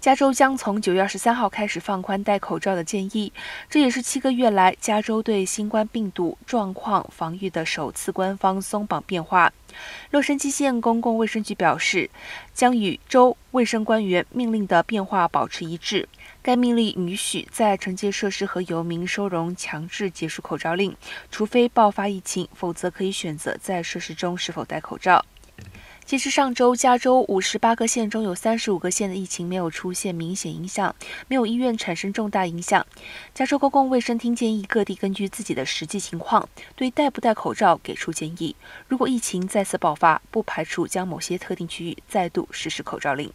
[0.00, 3.32] 加州将从九月二十三号开始放宽戴口罩的建议，
[3.68, 9.52] 这也是七个月来加州对新冠病毒状况防御的首次官方松绑变化。
[10.12, 12.08] 洛杉矶县公共卫生局表示，
[12.54, 16.08] 将与州卫生官员命令的变化保持一致。
[16.40, 20.96] 该命令允许在惩戒设施和游民收容强制结束口罩令，
[21.30, 25.24] 除非爆发疫情，否则可以选择在设施中是否戴口罩。
[26.08, 30.96] 截至上周，加州五十八个县中有三十五个县的疫情没有出现明显影响，
[31.26, 32.86] 没有医院产生重大影响。
[33.34, 38.56] 加州公共卫生厅建议各地根据自己的实际情况，对戴不戴口罩给出建议。
[38.86, 43.30] 如果疫情再次爆发，不排除将某些特定区域再度实施口罩令。